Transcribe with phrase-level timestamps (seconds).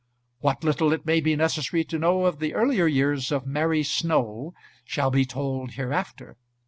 [0.39, 4.55] What little it may be necessary to know of the earlier years of Mary Snow
[4.83, 6.37] shall be told hereafter.